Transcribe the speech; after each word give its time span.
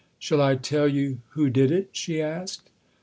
"Shall 0.17 0.41
I 0.41 0.55
tell 0.55 0.87
you 0.87 1.19
who 1.33 1.51
did 1.51 1.69
it?" 1.71 1.89
she 1.95 2.23
asked. 2.23 2.71